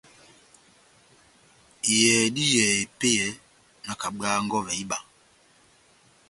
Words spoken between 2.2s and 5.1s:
dá iyɛhɛ epɛ́yɛ, nakabwaha nkɔvɛ iba.